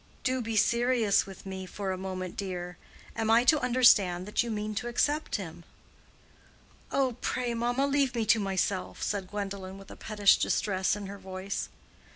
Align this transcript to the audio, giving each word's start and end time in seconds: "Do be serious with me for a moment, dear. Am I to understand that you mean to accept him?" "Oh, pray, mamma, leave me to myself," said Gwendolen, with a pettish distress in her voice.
"Do 0.23 0.41
be 0.41 0.55
serious 0.55 1.27
with 1.27 1.45
me 1.45 1.67
for 1.67 1.91
a 1.91 1.95
moment, 1.95 2.35
dear. 2.35 2.79
Am 3.15 3.29
I 3.29 3.43
to 3.43 3.59
understand 3.61 4.25
that 4.25 4.41
you 4.41 4.49
mean 4.49 4.73
to 4.81 4.87
accept 4.87 5.35
him?" 5.35 5.63
"Oh, 6.91 7.17
pray, 7.21 7.53
mamma, 7.53 7.85
leave 7.85 8.15
me 8.15 8.25
to 8.25 8.39
myself," 8.39 9.03
said 9.03 9.29
Gwendolen, 9.29 9.77
with 9.77 9.91
a 9.91 9.95
pettish 9.95 10.37
distress 10.37 10.95
in 10.95 11.05
her 11.05 11.19
voice. 11.19 11.69